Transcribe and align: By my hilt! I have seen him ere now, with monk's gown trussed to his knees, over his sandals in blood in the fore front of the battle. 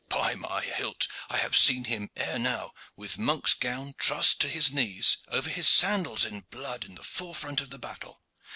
By 0.09 0.33
my 0.33 0.63
hilt! 0.63 1.07
I 1.29 1.37
have 1.37 1.55
seen 1.55 1.83
him 1.83 2.09
ere 2.15 2.39
now, 2.39 2.71
with 2.95 3.19
monk's 3.19 3.53
gown 3.53 3.93
trussed 3.99 4.39
to 4.41 4.47
his 4.47 4.71
knees, 4.71 5.17
over 5.27 5.47
his 5.51 5.67
sandals 5.67 6.25
in 6.25 6.39
blood 6.49 6.83
in 6.83 6.95
the 6.95 7.03
fore 7.03 7.35
front 7.35 7.61
of 7.61 7.69
the 7.69 7.77
battle. 7.77 8.19